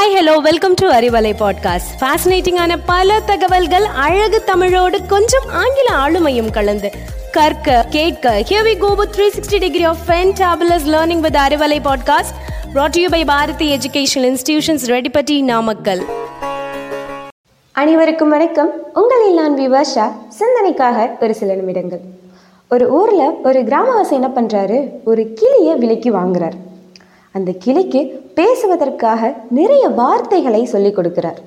[0.00, 6.90] Hi hello welcome to Arivalai podcast ஃபேசினேட்டிங்கான பல தகவல்கள் அழகு தமிழோடு கொஞ்சம் ஆங்கில ஆளுமையும் கலந்து.
[7.32, 12.32] கற்க கேட்க here we go with 360 degree of fantabulous learning with Arivalai podcast
[12.74, 16.04] brought to you by Bharathi educational institutions Reddipatti Namakkal
[17.72, 18.70] அனைவருக்கும் வணக்கம்.
[18.94, 22.00] உங்களில் நான் விவர்ஷா சிந்தனைக்காக ஒரு சில நிமிடங்கள்.
[22.70, 26.68] ஒரு ஊரில் ஒரு கிராமவாசி என்ன பண்ணுறாரு ஒரு கிளியை விலைக்கு வாங்குறாரு.
[27.34, 28.00] அந்த கிளிக்கு
[28.34, 31.40] பேசுவதற்காக நிறைய வார்த்தைகளை சொல்லிக் கொடுக்கிறார்.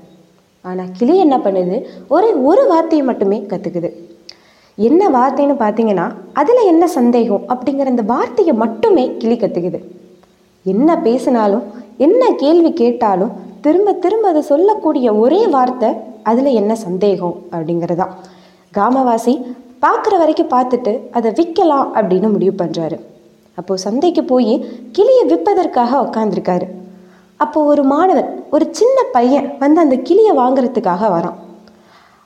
[0.62, 1.78] ஆனால் கிளி என்ன பண்ணுது?
[2.08, 3.90] ஒரே ஒரு வார்த்தையை மட்டுமே கற்றுக்குது
[4.76, 9.80] என்ன வார்த்தைன்னு பார்த்தீங்கன்னா அதில் என்ன சந்தேகம் அப்படிங்கிற அந்த வார்த்தையை மட்டுமே கிளி கற்றுக்குது
[10.66, 11.66] என்ன பேசினாலும்
[11.98, 15.90] என்ன கேள்வி கேட்டாலும் திரும்ப திரும்ப அதை சொல்லக்கூடிய ஒரே வார்த்தை
[16.24, 18.14] அதில் என்ன சந்தேகம் அப்படிங்கிறதான்.
[18.76, 19.34] கிராமவாசி
[19.82, 22.98] பார்க்குற வரைக்கும் பார்த்துட்டு அதை விற்கலாம் அப்படின்னு முடிவு பண்ணுறாரு
[23.56, 26.68] அப்போது சந்தைக்கு போய் கிளியை விற்பதற்காக உக்காந்துருக்காரு.
[27.36, 31.34] அப்போது ஒரு மாணவன் ஒரு சின்ன பையன் வந்து அந்த கிளியை வாங்குறதுக்காக வரான்.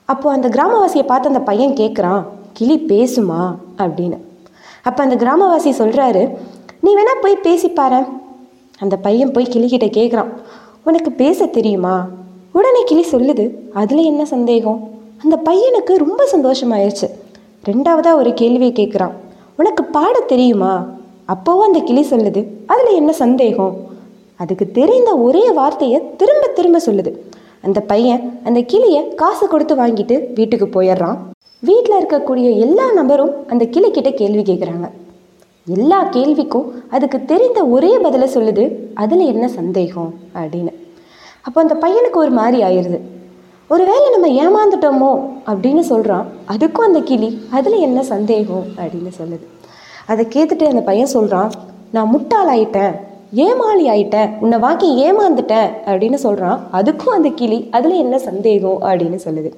[0.04, 3.54] அப்போது அந்த கிராமவாசியை பார்த்து அந்த பையன் கேட்குறான் கிளி பேசுமா?
[3.78, 4.18] அப்படின்னு.
[4.82, 6.36] அப்போ அந்த கிராமவாசி சொல்கிறாரு
[6.80, 8.08] நீ வேணா போய் பேசிப்பாரு
[8.78, 10.32] அந்த பையன் போய் கிளிக்கிட்ட கேட்குறான்
[10.84, 12.06] உனக்கு பேச தெரியுமா?
[12.52, 14.90] உடனே கிளி சொல்லுது அதில் என்ன சந்தேகம்?
[15.22, 17.10] அந்த பையனுக்கு ரொம்ப சந்தோஷமாயிருச்சு.
[17.64, 19.12] ரெண்டாவதாக ஒரு கேள்வியை கேட்குறான்
[19.56, 20.86] உனக்கு பாட தெரியுமா?
[21.28, 23.74] அப்போவும் அந்த கிளி சொல்லுது அதில் என்ன சந்தேகம்?
[24.36, 27.12] அதுக்கு தெரிந்த ஒரே வார்த்தையை திரும்ப திரும்ப சொல்லுது.
[27.60, 31.16] அந்த பையன் அந்த கிளியை காசு கொடுத்து வாங்கிட்டு வீட்டுக்கு போயிடுறான்.
[31.58, 34.90] வீட்டில் இருக்கக்கூடிய எல்லா நபரும் அந்த கிளிக்கிட்ட கேள்வி கேட்குறாங்க
[35.66, 40.14] எல்லா கேள்விக்கும் அதுக்கு தெரிந்த ஒரே பதிலை சொல்லுது அதில் என்ன சந்தேகம்?
[40.34, 40.72] அப்படின்னு.
[41.42, 42.98] அப்போ அந்த பையனுக்கு ஒரு மாதிரி ஆயிடுது
[43.68, 45.10] ஒருவேளை நம்ம ஏமாந்துட்டோமோ?
[45.46, 48.64] அப்படின்னு சொல்கிறான் அதுக்கும் அந்த கிளி அதில் என்ன சந்தேகம்?
[48.76, 49.46] அப்படின்னு சொல்லுது.
[50.08, 51.50] அதை கேட்டுட்டு அந்த பையன் சொல்கிறான்
[51.92, 52.94] நான் முட்டாள் ஆயிட்டேன்
[53.32, 58.82] ஏமாளி ஆயிட்டேன் உன்னை வாக்கி ஏமாந்துட்டேன் அப்படின்னு சொல்கிறான் அதுக்கும் அந்த கிளி அதில் என்ன சந்தேகம்?
[58.82, 59.50] அப்படின்னு சொல்லுது.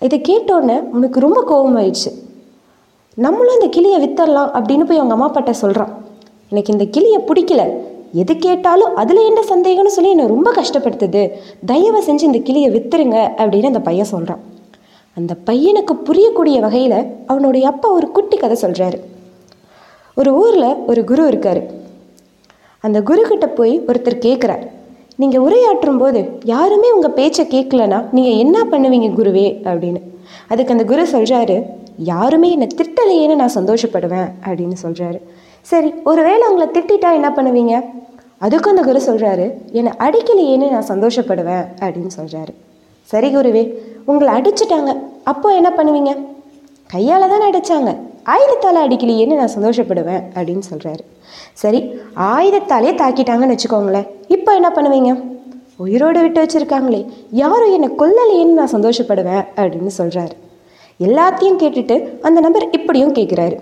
[0.00, 2.10] இதை கேட்டோன்னே உனக்கு ரொம்ப கோபமாயிடுச்சு
[3.14, 5.92] நம்மளும் இந்த கிளியை வித்தரலாம் அப்படின்னு போய் அவங்க அம்மா அப்பாட்ட சொல்கிறான்
[6.50, 7.62] எனக்கு இந்த கிளியை பிடிக்கல.
[8.12, 11.30] எது கேட்டாலும் அதில் என்ன சந்தேகம்னு சொல்லி என்னை ரொம்ப கஷ்டப்படுத்துது.
[11.66, 14.42] தயவு செஞ்சு இந்த கிளியை வித்துருங்க அப்படின்னு அந்த பையன் சொல்கிறான்
[15.14, 18.98] அந்த பையனுக்கு புரியக்கூடிய வகையில் அவனுடைய அப்பா ஒரு குட்டி கதை சொல்கிறாரு
[20.18, 21.60] ஒரு ஊரில் ஒரு குரு இருக்கார்.
[22.86, 24.64] அந்த குருக்கிட்ட போய் ஒருத்தர் கேட்குறார்
[25.22, 26.20] நீங்கள் உரையாற்றும் போது
[26.52, 30.00] யாருமே உங்கள் பேச்சை கேட்கலனா நீங்கள் என்ன பண்ணுவீங்க குருவே அப்படின்னு.
[30.52, 31.56] அதுக்கு அந்த குரு சொல்கிறாரு
[32.12, 35.18] யாருமே என்னை திட்டலையேன்னு நான் சந்தோஷப்படுவேன் அப்படின்னு சொல்கிறாரு
[35.70, 37.74] சரி ஒருவேளை உங்களை திட்டிட்டா என்ன பண்ணுவீங்க?
[38.46, 39.46] அதுக்கும் அந்த குரு சொல்கிறாரு
[39.78, 42.52] என்னை அடிக்கலையேன்னு நான் சந்தோஷப்படுவேன் அப்படின்னு சொல்கிறாரு
[43.10, 43.64] சரி குருவே
[44.10, 44.90] உங்களை அடிச்சிட்டாங்க.
[45.32, 46.12] அப்போ என்ன பண்ணுவீங்க?
[46.92, 47.90] கையால் தானே அடித்தாங்க
[48.32, 51.02] ஆயுதத்தால் அடிக்கலையேன்னு நான் சந்தோஷப்படுவேன் அப்படின்னு சொல்கிறாரு
[51.62, 51.80] சரி
[52.32, 54.08] ஆயுதத்தாலே தாக்கிட்டாங்கன்னு வச்சுக்கோங்களேன்.
[54.36, 55.12] இப்போ என்ன பண்ணுவீங்க?
[55.84, 57.00] உயிரோடு விட்டு வச்சுருக்காங்களே.
[57.42, 60.34] யாரும் என்னை கொல்லலையேன்னு நான் சந்தோஷப்படுவேன் அப்படின்னு சொல்கிறாரு
[61.06, 61.96] எல்லாத்தையும் கேட்டுட்டு
[62.28, 63.56] அந்த நபர் இப்படியும் கேட்குறாரு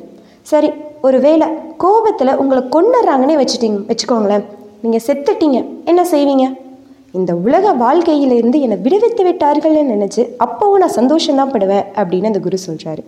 [0.51, 0.71] சரி
[1.07, 1.47] ஒரு வேளை
[1.83, 4.45] கோபத்தில் உங்களை கொண்டுறாங்கன்னே வச்சுட்டீங்க வச்சுக்கோங்களேன்.
[4.85, 5.59] நீங்கள் செத்துட்டீங்க.
[5.91, 6.47] என்ன செய்வீங்க?
[7.19, 13.05] இந்த உலக வாழ்க்கையிலிருந்து என்னை விடுவித்து விட்டார்கள்னு நினச்சி அப்போவும் நான் சந்தோஷம்தான் படுவேன் அப்படின்னு அந்த குரு சொல்கிறாரு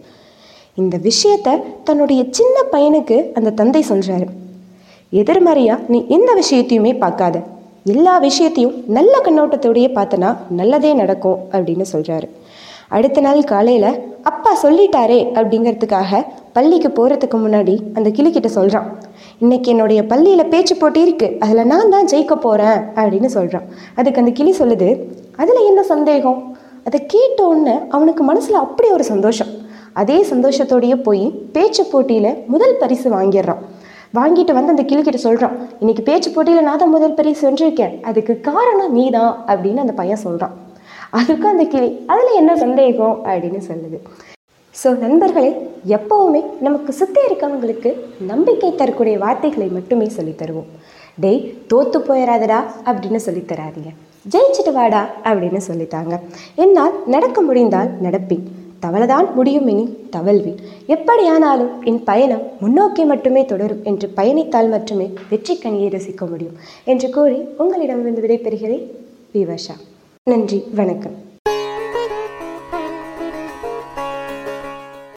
[0.81, 1.49] இந்த விஷயத்த
[1.85, 4.27] தன்னுடைய சின்ன பையனுக்கு அந்த தந்தை சொல்கிறாரு
[5.21, 7.37] எதிர்மறையாக நீ எந்த விஷயத்தையுமே பார்க்காத.
[7.85, 12.29] எல்லா விஷயத்தையும் நல்ல கண்ணோட்டத்தோடையே பார்த்தனா நல்லதே நடக்கும் அப்படின்னு சொல்கிறாரு
[12.89, 13.91] அடுத்த நாள் காலையில்
[14.23, 16.21] அப்பா சொல்லிட்டாரே அப்படிங்கிறதுக்காக
[16.53, 18.89] பள்ளிக்கு போகிறதுக்கு முன்னாடி அந்த கிளிக்கிட்ட சொல்கிறான்
[19.39, 24.31] இன்னைக்கு என்னுடைய பள்ளியில் பேச்சு போட்டி இருக்குது அதில் நான் தான் ஜெயிக்க போகிறேன் அப்படின்னு சொல்கிறான் அதுக்கு அந்த
[24.31, 24.89] கிளி சொல்லுது
[25.37, 26.57] அதில் என்ன சந்தேகம்?
[26.85, 29.58] அதை கேட்ட உடனே அவனுக்கு மனசில் அப்படி ஒரு சந்தோஷம்.
[30.01, 31.25] அதே சந்தோஷத்தோடையே போய்
[31.57, 33.63] பேச்சு போட்டியில் முதல் பரிசு வாங்கிடுறான்.
[34.19, 37.95] வாங்கிட்டு வந்து அந்த கிளிக்கிட்ட சொல்கிறான் இன்னைக்கு பேச்சு போட்டியில் நான் தான் முதல் பரிசு வென்றிருக்கேன்.
[38.11, 40.55] அதுக்கு காரணம் நீ தான் அப்படின்னு அந்த பையன் சொல்கிறான்
[41.19, 43.17] அதுக்கும் அந்த கிளி அதில் என்ன சந்தேகம்?
[43.31, 43.99] அப்படின்னு சொல்லுது.
[44.75, 45.51] ஸோ நண்பர்களே
[45.97, 47.91] எப்போவுமே நமக்கு சுற்றி இருக்கவங்களுக்கு
[48.33, 50.69] நம்பிக்கை தரக்கூடிய வார்த்தைகளை மட்டுமே சொல்லித் தருவோம்.
[51.25, 53.93] டேய் தோத்து போயிடாதடா அப்படின்னு சொல்லித் தராதீங்க.
[54.79, 56.15] வாடா அப்படின்னு சொல்லித்தாங்க
[56.65, 58.45] என்னால் நடக்க முடிந்தால் நடப்பேன்.
[58.81, 65.91] தவளதான் முடியும் இனி தவழ்வேன் எப்படியானாலும் என் பயணம் முன்னோக்கி மட்டுமே தொடரும் என்று பயணித்தால் மட்டுமே வெற்றி கனியை
[65.97, 68.85] ரசிக்க முடியும் என்று கூறி உங்களிடமிருந்து விடைபெறுகிறேன்
[69.35, 69.77] விவஷா.
[70.23, 71.28] நன்றி வணக்கம்.